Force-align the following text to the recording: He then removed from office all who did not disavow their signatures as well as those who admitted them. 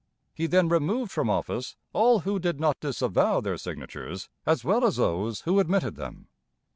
He 0.33 0.47
then 0.47 0.67
removed 0.67 1.11
from 1.11 1.29
office 1.29 1.75
all 1.93 2.21
who 2.21 2.39
did 2.39 2.59
not 2.59 2.79
disavow 2.79 3.39
their 3.39 3.59
signatures 3.59 4.29
as 4.47 4.63
well 4.63 4.83
as 4.83 4.95
those 4.95 5.41
who 5.41 5.59
admitted 5.59 5.95
them. 5.95 6.27